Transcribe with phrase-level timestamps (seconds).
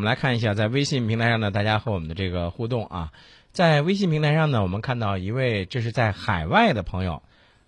[0.00, 3.12] 我们来看一下，在微信平台上呢，大家和我们的这个互动啊，
[3.52, 7.22] 在微信平台上呢，我们看到一位这是在海外的朋友，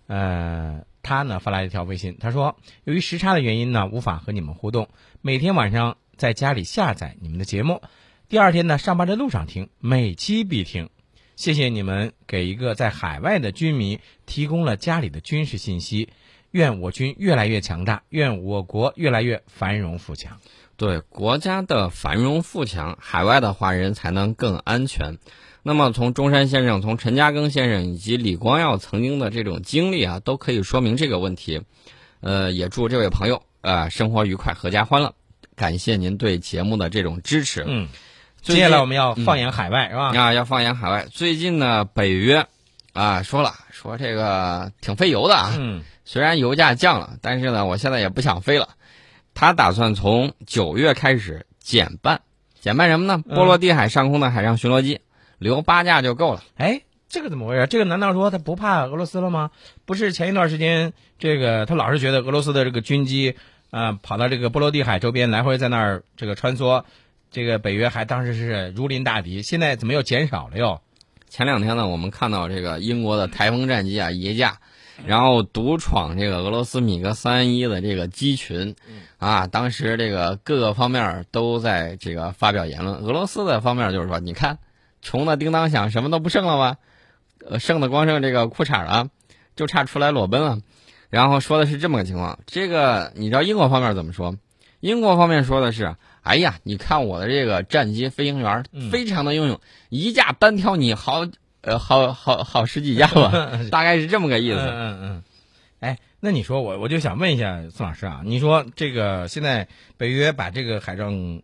[0.07, 4.89] 呃，他呢发来一条微信，他说，由于时差的原因呢，无法和你们互动，
[5.21, 7.83] 每天晚上在家里下载你们的节目，
[8.27, 10.89] 第二天呢上班的路上听，每期必听。
[11.35, 16.09] 谢谢你们给一个在海外的军迷提供了家里的军事信息。
[16.49, 20.39] 愿我军越来越强大，愿我国越来越繁荣富强。
[20.77, 25.17] 对国家的繁荣富强，海外的华人才能更安全。
[25.61, 31.61] 那么，从中山先生、从陈嘉庚先生以及李光耀曾经的这种经历啊，都可以说明这个问题。
[32.21, 35.13] 呃，也祝这位朋友啊生活愉快，阖家欢乐。
[35.55, 37.63] 感谢您对节目的这种支持。
[37.67, 37.87] 嗯，
[38.41, 40.11] 接下来我们要放眼海外，是吧？
[40.17, 41.07] 啊，要放眼海外。
[41.11, 42.47] 最近呢，北约
[42.91, 45.53] 啊说了，说这个挺费油的啊。
[45.57, 45.83] 嗯。
[46.05, 48.69] 虽然油价降了，但是呢，我现在也不想飞了。
[49.33, 52.21] 他打算从九月开始减半，
[52.59, 53.17] 减半什么呢？
[53.17, 55.01] 波罗的海上空的海上巡逻机
[55.39, 56.43] 留八架就够了。
[56.55, 57.65] 哎，这个怎么回事？
[57.67, 59.51] 这个难道说他不怕俄罗斯了吗？
[59.85, 63.35] 不是前一段时间，这个他老是觉得俄罗斯的这个军机
[63.71, 66.83] 啊跑到这个波罗的海周边来回在那儿这个穿梭，
[67.31, 69.41] 这个北约还当时是如临大敌。
[69.41, 70.79] 现在怎么又减少了又？
[71.29, 74.59] 前两天呢，我们看到这个英国的台风战机啊一架。
[75.07, 78.75] 然后独闯这个俄罗斯米格三一的这个机群，
[79.23, 82.97] 啊，当时这个各个方面都在这个发表言论。
[82.97, 84.59] 俄罗斯的方面就是说，你看，
[85.01, 86.77] 穷的叮当响，什么都不剩了吗？
[87.45, 89.09] 呃，剩的光剩这个裤衩了，
[89.55, 90.59] 就差出来裸奔了。
[91.09, 92.39] 然后说的是这么个情况。
[92.45, 94.35] 这个你知道英国方面怎么说？
[94.79, 101.25] 英国方面说的是，哎呀，你看我的这个战机飞行员非常的英勇，一架单挑你好。
[101.65, 103.31] 呃，好好好十几架吧，
[103.71, 104.59] 大概是这么个意思。
[104.59, 105.23] 嗯嗯，
[105.79, 111.41] 哎，那你说我我就想问一下宋老师啊，你说这个现在北约把这个海上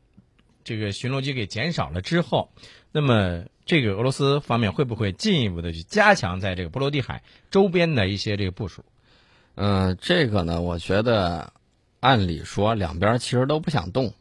[0.64, 2.50] 这个巡逻机给减少了之后，
[2.94, 8.86] 那么这个俄罗斯方面会不会进一步的去加强在这个波罗的海周边的一些这个部署？
[9.56, 11.52] 嗯，这个呢，我觉得
[12.00, 14.14] 按理说两边其实都不想动，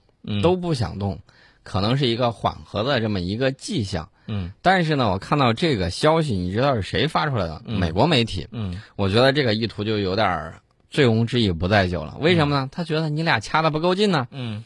[0.42, 1.20] 都不想动，
[1.62, 4.10] 可能是一个缓和的这么一个迹象。
[4.28, 7.62] 嗯，但是呢，我看到这个消息，你知道是谁发出来的？
[7.64, 8.46] 美国媒体。
[8.52, 10.54] 嗯，我觉得这个意图就有点
[10.90, 12.16] 醉翁之意不在酒了。
[12.20, 12.68] 为什么呢？
[12.70, 14.28] 他觉得你俩掐的不够近呢。
[14.30, 14.64] 嗯，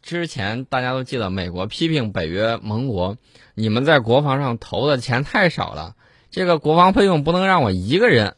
[0.00, 3.16] 之前大家都记得，美国批评北约盟国，
[3.54, 5.94] 你们在国防上投的钱太少了，
[6.30, 8.34] 这个国防费用不能让我一个人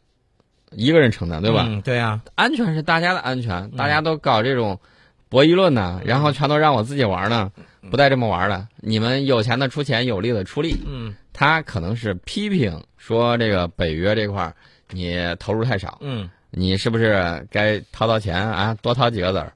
[0.70, 1.64] 一个人承担，对吧？
[1.68, 4.80] 嗯，对呀，安全是大家的安全，大家都搞这种
[5.28, 7.52] 博弈论呢，然后全都让我自己玩呢。
[7.90, 10.76] 不带这么玩的，你们有钱的出钱，有力的出力。
[10.86, 14.54] 嗯，他可能是批评说这个北约这块儿
[14.90, 15.98] 你投入太少。
[16.00, 18.76] 嗯，你是不是该掏掏钱啊？
[18.80, 19.52] 多掏几个子儿？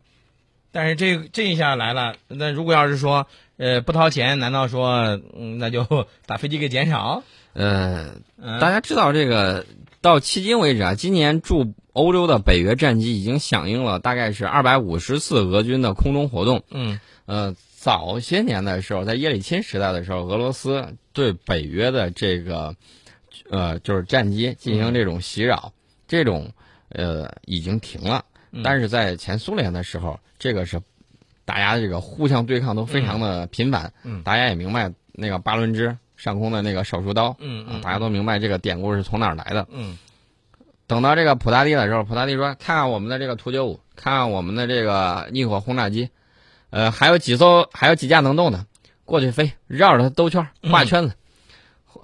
[0.73, 3.27] 但是这这一下来了，那如果要是说
[3.57, 5.85] 呃不掏钱，难道说嗯那就
[6.27, 7.23] 把飞机给减少？
[7.53, 8.17] 呃，
[8.61, 9.67] 大家知道这个
[10.01, 16.63] 到迄今为止啊，今年驻欧洲的北约战机已经响应了大概是二百五十次俄军的空中活动。
[16.71, 17.55] 嗯，呃。
[17.81, 22.77] 早些年的时候，在叶利钦时代的时候，俄罗斯对北约的这个，
[23.49, 25.73] 呃，就是战机进行这种袭扰，
[26.07, 26.53] 这种
[26.91, 28.27] 呃已经停了。
[28.63, 30.79] 但是在前苏联的时候，这个是
[31.47, 33.91] 大家这个互相对抗都非常的频繁。
[34.03, 37.35] 嗯，大家也明白那个巴伦支上空的那个手术刀。
[37.39, 39.67] 嗯嗯，大家都明白这个典故是从哪儿来的。
[39.71, 39.97] 嗯，
[40.87, 46.11] 等到这个普大帝的时候，普大帝说：“看看我们的这个图九五，看看我们的这个逆火轰炸机。”
[46.71, 48.65] 呃，还有几艘，还有几架能动的，
[49.05, 51.15] 过去飞，绕着它兜圈画圈子，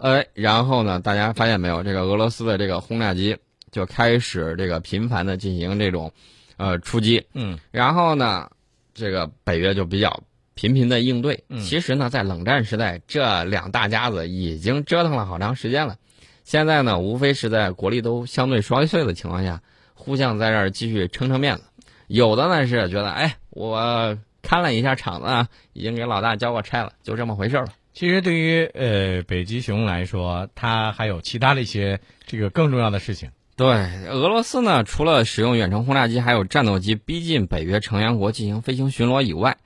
[0.01, 3.37] 呃，然后呢，大家发现没有，这个俄罗斯的这个轰炸机
[3.71, 6.13] 就开始这个频繁的进行这种，
[6.57, 8.51] 呃，出击，嗯，然后呢，
[8.93, 10.21] 这个北约就比较
[10.55, 11.45] 频频的应对。
[11.61, 15.97] 其实呢，在冷战时代，这两大家子已经折腾了好长时间了，
[16.43, 19.63] 现在呢，无非是在国力都相对衰退的情况下，
[19.95, 21.63] 互相在这儿继续撑撑面子，
[22.09, 24.19] 有的呢是觉得，哎，我。
[24.47, 27.67] 看了一下厂子啊，已经给老大交过差了，就这么回事了。
[27.93, 33.31] 其实对于呃北极熊来说，它还有其他的一些这个更重要的事情。
[33.57, 33.67] 对，
[34.07, 39.57] 俄罗斯呢，除了使用远程轰炸机还有战斗机逼近北约成员国进行飞行巡逻以外，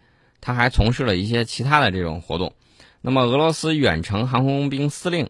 [0.40, 2.54] 他还从事了一些其他的这种活动。
[3.02, 5.28] 那么，俄罗斯远程航空兵司令，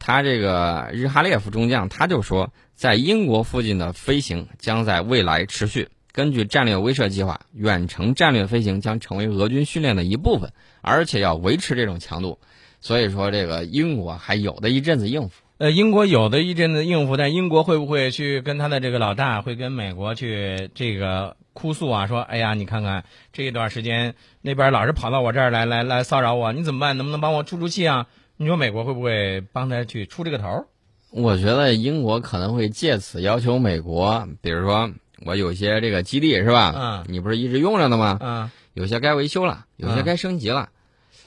[0.00, 5.88] 他这个日哈列夫中将他就说，在英国附近的飞行将在未来持续。
[6.12, 12.38] 根据战略威慑计划，远程战略飞行将成为俄军训练的一部分，而且要维持这种强度。
[12.80, 15.42] 所以说，这个英国还有的一阵子应付。
[15.58, 26.96] 呃，英国有的一阵子应付，但英国会不会去跟他的这个老大，会跟美国去这个哭诉啊，说：“哎呀，你看看这一段时间那边老是跑到我这儿来来来骚扰我，你怎么办？
[26.96, 28.06] 能不能帮我出出气啊？”
[28.40, 30.66] 你说美国会不会帮他去出这个头？
[31.10, 34.92] 我觉得英国可能会借此要求美国，比如说
[35.24, 36.74] 我有些这个基地是吧？
[36.76, 38.18] 嗯，你不是一直用着呢吗？
[38.20, 40.68] 嗯，有些该维修了，有些该升级了。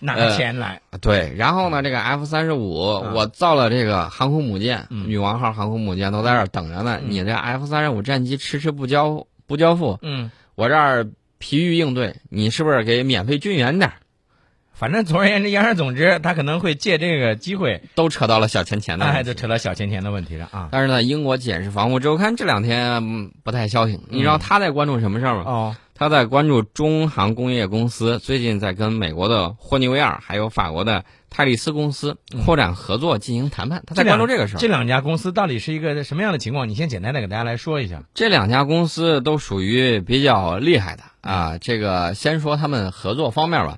[0.03, 2.73] 拿钱来，对，然后呢，这个 F 三十五，
[3.13, 6.99] 我造了这个航空母舰，女王号航空母舰都在这儿等着呢。
[7.05, 11.07] 你这 F 三十五战机迟迟不交不交付，嗯，我这儿
[11.38, 13.91] 疲于应对，你是不是给免费军援点？
[14.81, 20.69] 反正总而言之，言而总之，他可能会借这个机会，都扯到了小钱钱的，哎，就扯到小钱钱的问题上啊。
[20.71, 25.43] 但是呢，英国检视防务周刊这两天不太消停，你知道他在关注什么事儿吗？
[25.45, 25.75] 哦。
[25.93, 33.83] 他在关注中航工业公司最近在跟美国的霍尼韦尔还有法国的泰利斯公司扩展合作进行谈判。
[33.85, 34.59] 他在关注这个事儿。
[34.59, 36.67] 这两家公司到底是一个什么样的情况？
[36.67, 38.01] 你先简单的给大家来说一下。
[38.15, 41.59] 这两家公司都属于比较厉害的啊。
[41.59, 43.77] 这个先说他们合作方面吧，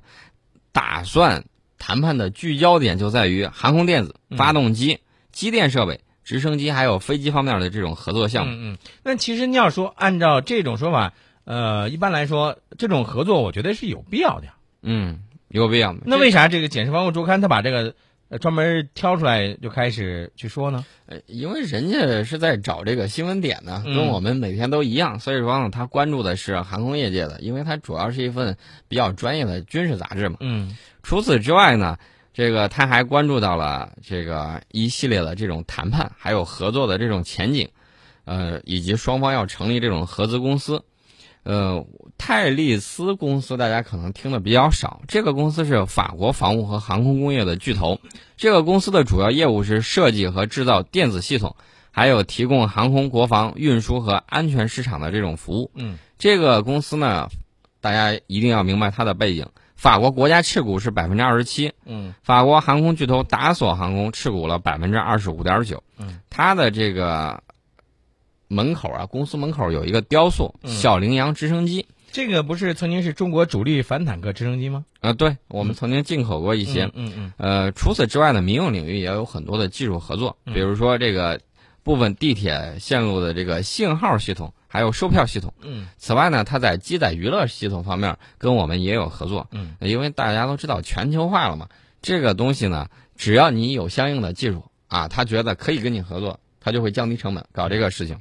[0.74, 1.46] 打算
[1.78, 4.98] 谈判的聚焦点就在于航空电子、发动机、
[5.32, 8.52] 机电设备、直升机还有飞机方面的这种合作项目。
[8.52, 8.78] 嗯嗯。
[9.02, 11.14] 那其实你要说按照这种说法。
[11.46, 14.46] 呃，一般来说，这种合作我觉得是有必要的。
[14.80, 15.94] 嗯，有必要。
[16.06, 17.94] 那为啥这个《简氏防务周刊》他把这个
[18.38, 20.84] 专门挑出来就开始去说呢？
[21.06, 28.56] 呃，因为人家是在找这个新闻点呢，跟我们每天都一样，所以说呢，他关注的是航空业界的，因为它主要是一份
[28.88, 30.36] 比较专业的军事杂志嘛。
[30.40, 30.76] 嗯。
[31.02, 31.98] 除此之外呢，
[32.32, 37.68] 这个他还关注到了这个一系列的这种谈判，还有合作的这种前景，
[38.24, 40.82] 呃，以及双方要成立这种合资公司。
[41.44, 41.86] 呃，
[42.16, 45.02] 泰利斯公司大家可能听的比较少。
[45.06, 48.00] 这个公司是法国防务和航空工业的巨头。
[48.36, 51.54] 这个公司的主要业务是设计和制造电子系统，
[51.90, 55.70] 还有提供航空、国防、运输和安全市场的这种服务。
[55.74, 57.28] 嗯，这个公司呢，
[57.82, 59.46] 大家一定要明白它的背景。
[59.76, 61.74] 法国国家持股是百分之二十七。
[61.84, 65.82] 嗯，法国航空巨头达索航空持股了百分之二十五点九。
[65.98, 67.43] 嗯，它的这个。
[68.48, 74.84] 门口啊，公司门口有一个雕塑小羚羊直升机，这个不是曾经是中国主力反坦克直升机吗？
[75.00, 76.90] 啊，对，我们曾经进口过一些。
[76.94, 77.32] 嗯嗯。
[77.36, 81.40] 呃，除此之外呢，民用领域也有很多的技术合作，比如说这个
[81.82, 85.52] 部分地铁线路的这个信号系统，还有售票系统。
[85.62, 85.88] 嗯。
[85.96, 89.48] 此外呢，它在机载娱乐系统方面跟我们也有合作。
[89.50, 89.74] 嗯。
[89.80, 91.68] 因为大家都知道全球化了嘛，
[92.00, 98.18] 这个东西呢，只要你有相应的技术啊，他觉得可以跟你合作，他就会降低成本搞这个事情。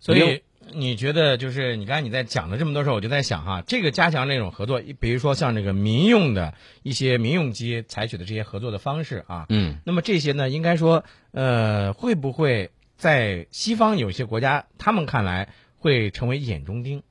[0.00, 0.42] 所以
[0.72, 15.48] 你觉得就是你刚才你在讲了这么多时候，我就在想哈，这个加强这种合作，比如说像这个民用的一些民用机采取的这些合作的方式啊，嗯，那么这些呢，应该说呃，会不会在西方有些国家他们看来
[15.78, 17.02] 会成为眼中钉、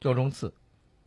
[0.00, 0.52] 肉中刺？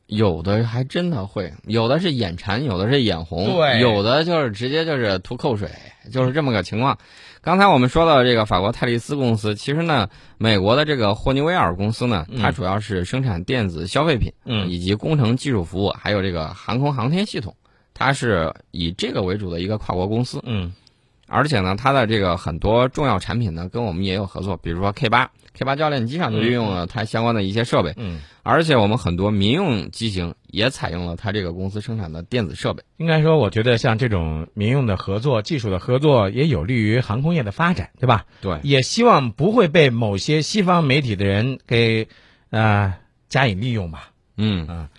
[0.07, 5.69] 有的还真的会，有的是眼馋，有的是眼红，对，有的就是直接就是吐口水，
[6.11, 6.97] 就是这么个情况。
[7.41, 17.55] 刚才我们说到这个法国泰利斯公司，其实呢，美国的这个霍尼韦尔公司呢，它主要是生产电子消费品，嗯，以及工程技术服务，还有这个航空航天系统，
[17.93, 20.73] 它是以这个为主的一个跨国公司，嗯，
[21.27, 25.29] 而且呢，它的这个很多重要产品呢，跟我们也有合作，比如说 K 八。
[25.57, 32.83] K 八教练机上就运用了它相关的一些设备，嗯，而且我们很多民用机型也采用了它这个公司生产的电子设备。
[32.97, 38.25] 应该说，我觉得像这种民用的合作、技术的合作，也有利于航空业的发展，对吧？
[38.39, 42.07] 对，也希望不会被某些西方媒体的人给
[42.51, 42.93] 呃
[43.27, 44.11] 加以利用吧。
[44.37, 44.89] 嗯嗯，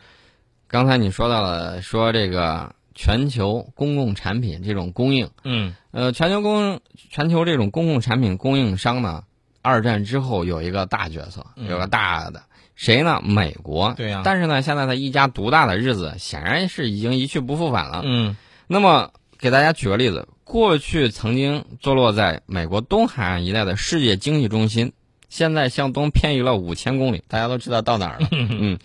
[0.67, 9.23] 刚才你说到了说这个全球公共产品这种供应，嗯，呃，全球公全球这种公共产品供应商呢？
[9.69, 12.43] 二战之后有一个大角色，有个大的
[12.75, 13.21] 谁呢？
[13.23, 13.93] 美国。
[13.97, 14.23] 对呀。
[14.25, 18.01] 但是呢，现在他一家独大的日子显然是已经一去不复返了。
[18.05, 18.35] 嗯。
[18.67, 24.93] 那么给大家举个例子，过去曾经坐落在美国东海岸一带的世界经济中心，
[25.29, 27.23] 现在向东偏移了五千公里。
[27.29, 28.29] 大家都知道到哪儿了？
[28.33, 28.79] 嗯。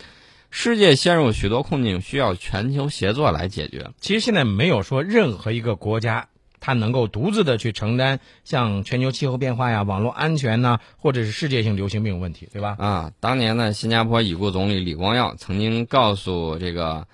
[0.55, 3.89] 世界陷入许多困境，需要全球协作来解决。
[3.99, 6.27] 其实现在没有说任何一个国家。
[6.65, 12.77] 它能够独自的去承担像全球气候变化呀、网络安全呐，或者是世界性流行病问题，对吧？
[12.79, 17.05] 啊，当年呢，新加坡已故总理李光耀曾经告诉这个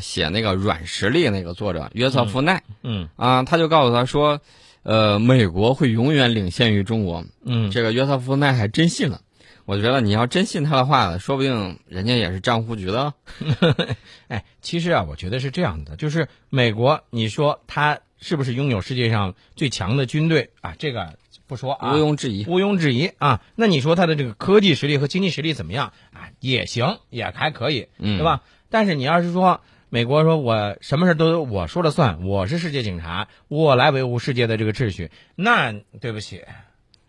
[0.00, 4.40] 写那个《软实力》那个作者约瑟夫奈，嗯啊，他就告诉他说，
[4.84, 7.26] 呃，美国会永远领先于中国。
[7.44, 9.20] 嗯，这个约瑟夫奈还真信了。
[9.64, 13.14] 我觉得你要真信他的话，说不定人家也是账户局的。
[14.28, 18.00] 哎，其实啊，我觉得是这样的，就是美国，你说他。
[18.20, 20.74] 是不是拥有世界上最强的军队啊？
[20.78, 22.46] 这个不说啊，毋庸置疑。
[22.46, 23.42] 毋庸置疑啊。
[23.54, 26.30] 那你说他的这个科技实力和经济实力怎么样啊？
[26.40, 28.40] 也行，也还可以，嗯对吧？
[28.70, 36.42] 但是你要是说美国说我什么事都我说了算，我是世界警察，我来维护世界的这个秩序，那对不起，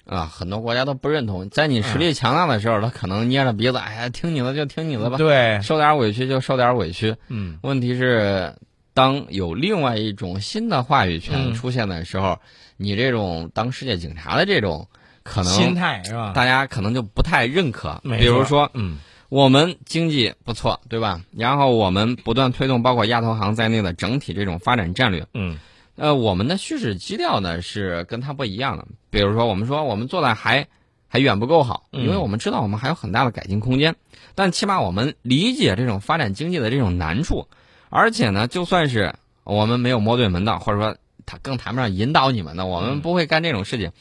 [0.06, 7.16] 啊，很多国家都不认同，在你实力强大的时候，他可能捏着鼻子，哎呀，听你的就听你的吧，对，受点委屈就受点委屈。
[7.30, 8.54] 嗯问题是，
[8.94, 12.40] 当有另外一种新的话语权嗯出现的时候，
[12.78, 14.88] 你这种当世界警察的这种
[15.24, 16.34] 可能心，态是吧？
[16.34, 18.00] 大家可能就不太认可。
[18.04, 21.20] 比如说，嗯我们经济不错，对吧？
[21.36, 25.26] 然后我们不断推动包括亚投行在内的整体这种发展战略。
[25.34, 25.58] 嗯
[25.96, 28.86] 呃，我们的叙事基调呢是跟它不一样的。
[29.10, 30.68] 比如说，我们说我们做的还
[31.08, 33.96] 还远不够好，嗯因为我们知道我们还有很大的改进空间。
[34.36, 37.48] 但起码我们理解这种发展经济的这种难处，
[37.90, 43.92] 而且呢，就算是我们没有摸对门道，或者说他更谈不上引导你们的，我们嗯不会干这种事情。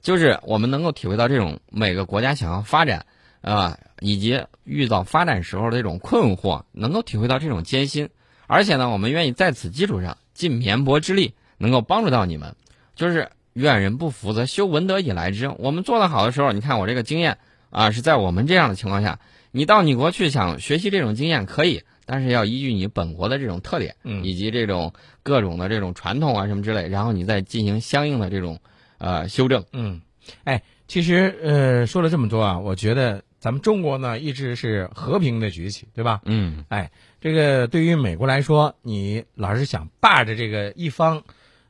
[0.00, 3.06] 就是我们能够体会到这种每个国家想要发展，
[3.40, 8.08] 啊、以及遇到发展时候的这种困惑，能够体会到这种艰辛。
[8.46, 12.54] 而且呢，我们愿意在此基础上尽绵薄之力，能够帮助到你们。
[12.94, 15.48] 就是愿人不服，则修文德以来之。
[15.58, 17.38] 我们做得好的时候，你看我这个经验
[17.70, 19.18] 啊，是在我们这样的情况下，
[19.50, 24.92] 你到你国去想学习这种经验可以，但是要依据你本国的这种特点，嗯以及这种
[25.24, 28.60] 各种的这种传统啊什么之类，然后你再进行相应的这种
[28.98, 29.64] 呃修正。
[29.72, 30.00] 嗯，
[30.44, 36.20] 哎，其实呃说了这么多啊，我觉得咱们中国呢一直是和平的崛起，对吧？
[36.24, 36.90] 嗯哎，
[37.20, 41.22] 这个对于美国来说，你老是想霸着这个一方，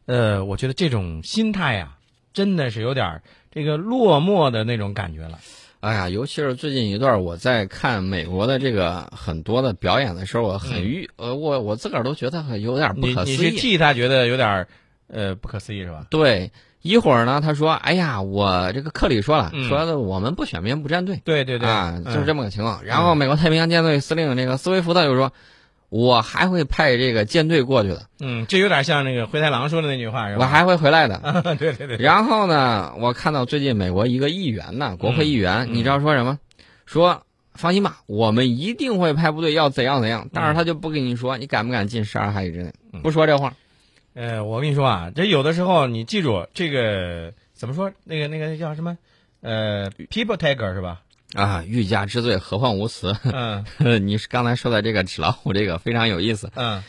[0.07, 1.97] 呃，我觉得这种心态呀、
[2.33, 5.39] 真的是有点儿这个落寞的那种感觉了。
[5.81, 13.51] 哎呀，尤其是最近一段，我在看美国的这个很多的表演的时候，我很郁，呃，我我自个儿都觉得很有点不你你是可思议。
[13.57, 14.69] 替他觉得有点儿
[15.07, 16.05] 呃不可思议是吧？
[16.11, 16.51] 对，
[16.89, 22.83] 一会儿呢，他说：“哎呀，我这个克里说了，嗯说的我们不选边不站队对对对，啊，就是这么么个情况。
[22.83, 25.31] 然后美国太平洋舰队司令那个斯威夫特就说
[25.91, 30.45] ：“我还会派这个舰队过去的，嗯，这有点像那个灰太狼说的那句话是吧？
[30.45, 31.21] 我还会回来的。
[31.61, 36.39] ”对对对，然后呢，我看到最近美国一个议员呢，国会议员，嗯你知道说什么？
[36.87, 37.23] 说
[37.55, 40.29] 放心吧，我们一定会派部队，要怎样怎样。
[40.33, 43.53] 但是他就不跟你说，你敢不敢进十二海里之内，嗯不说这话。
[44.15, 47.91] 呃，我跟你说啊，这有的时候你记住这个怎么说？
[48.05, 48.97] 那个那个叫什么？
[49.41, 51.01] 呃，people taker 是吧？
[51.35, 53.15] 啊，欲加之罪，何患无辞？
[53.33, 53.65] 嗯
[54.07, 56.51] 你是刚才说的这个纸老虎，这个非常有意思。
[56.55, 56.83] 嗯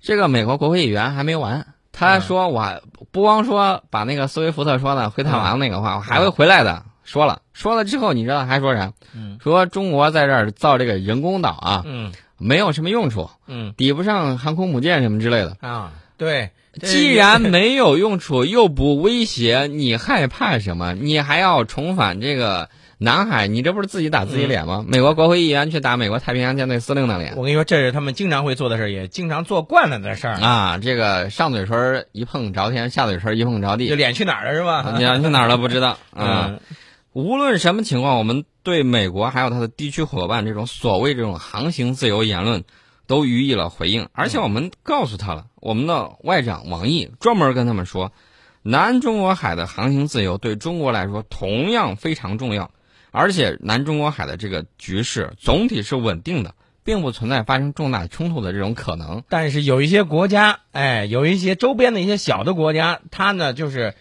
[0.00, 6.84] 这个美国国会议员还没完，他说我不光说把那个斯威夫特说的灰太狼那个话，我还会回来的。
[7.02, 8.92] 说了，说了之后，你知道还说啥？
[9.14, 15.56] 嗯说中国在这儿造这个人工岛啊，嗯没有什么用处，嗯抵不上航空母舰什么之类的。
[15.60, 16.50] 啊，对，
[16.82, 20.92] 既然没有用处， 又不威胁，你害怕什么？
[20.92, 23.46] 你还要重返这个南海？
[23.46, 24.84] 你这不是自己打自己脸吗？
[24.86, 30.34] 美国国会议员去打美国太平洋舰队司令的脸我跟你说，这是他们经常会做的事儿，也经常做惯了的事儿。
[30.34, 30.78] 啊！
[30.82, 34.94] 这个上嘴唇一碰着天，下嘴唇一碰着这地，脸去哪儿了是吧？
[34.98, 36.46] 脸去哪儿了不知道 啊！
[36.48, 36.60] 嗯
[37.14, 42.62] 无论什么情况，我们对美国还有它的地区伙伴这种所谓这种航行自由言论，
[43.08, 48.12] 都予以了回应，而且我们告诉他了，我们的外长王毅专门跟他们说，
[48.62, 52.70] 南中国海的航行自由对中国来说同样非常重要，
[53.10, 59.24] 而且南中国海的这个局势总体是稳定的，并不存在发生重大冲突的这种可能。
[59.30, 63.94] 但是有一些国家，哎，有一些周边的一些小的国家，他呢就是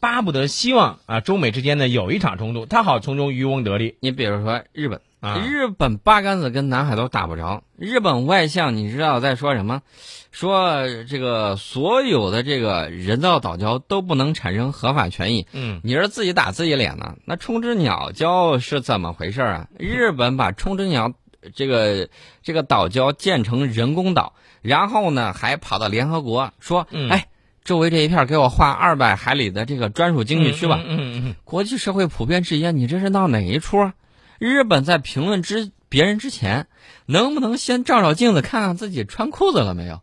[0.00, 5.02] 巴不得希望啊，中美之间呢有一场冲突，他好从中渔翁得利你比如说日本。
[5.24, 5.38] 啊。
[5.38, 7.62] 日本八竿子跟南海都打不着。
[7.76, 9.82] 日本外相你知道在说什么？
[10.30, 15.46] 说这个所有的这个人造岛礁都不能产生合法权益。
[15.52, 17.16] 嗯你是自己打自己脸呢？
[17.24, 19.68] 那冲之鸟礁是怎么回事啊？
[19.78, 21.12] 日本把冲之鸟
[21.54, 22.08] 这个
[22.42, 27.28] 这个岛礁建成人工岛，然后呢还跑到联合国说，嗯哎，
[27.62, 30.80] 周围这一片给我划二百海里的这个专属经济区吧。
[30.84, 33.94] 嗯嗯嗯国际社会普遍质疑，你这是闹哪一出啊？
[34.38, 36.66] 日本在评论之别人之前，
[37.06, 40.00] 能不能先照照镜子，看看自己穿裤子了没有？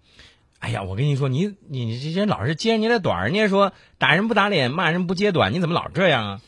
[0.60, 6.42] 哎呀，我跟你说，你你你这些老是揭人家的短，人家说打人不打脸，骂人不揭短，你怎么老这样啊？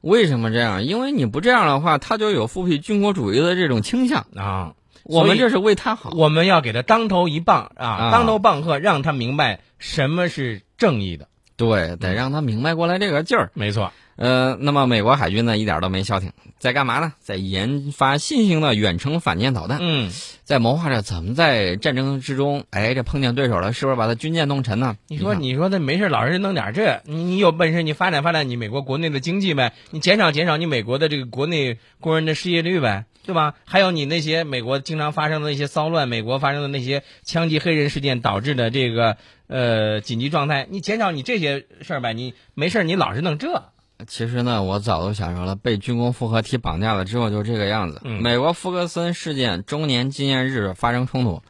[0.00, 0.84] 为什么这样？
[0.84, 4.26] 因为你不这样的话，他就有复辟军国主义的这种倾向。
[4.34, 6.10] 啊，我们这是为他好。
[6.16, 11.28] 我们要给他当头一棒啊，啊当头棒喝，让他明白什么是正义的。
[11.56, 13.50] 对，得让他明白过来这个劲儿。
[13.52, 17.12] 没错，呃，那么美国海军呢，一点都没消停，在干嘛呢？
[17.20, 20.10] 在研发新型的远程反舰导弹，嗯，
[20.44, 24.96] 在谋划着怎么在战争之中，哎，这碰见对手了，是不是把他军舰弄沉呢？
[25.08, 33.54] 你说你说他没事老是弄点这，你你有本事你发展发展你美国国内的经济呗，你减少减少你美国的这个国内工人的失业率呗，对吧？
[33.64, 43.70] 还有你那些美国经常发生的那些骚乱，美国发生的那些枪击黑人事件导致的这个呃紧急状态，你减少你这些事儿呗，你没事儿你老是弄这，
[44.06, 48.00] 其实呢，我早都想说了，被军工复合体绑架了之后就这个样子。
[48.04, 51.42] 嗯美国福克森事件周年纪念日发生冲突，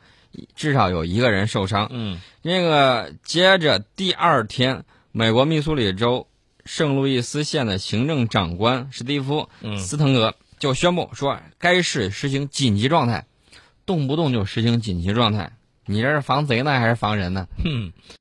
[0.55, 1.89] 至少有一个人受伤。
[1.91, 6.27] 嗯那个接着第二天，美国密苏里州
[6.65, 13.27] 圣路易斯县的行政长官史蒂夫嗯·斯滕格就宣布说，该市实行紧急状态，
[13.85, 15.53] 动不动就实行紧急状态。
[15.85, 17.47] 你这是防贼呢，还是防人呢？
[17.63, 17.93] 哼。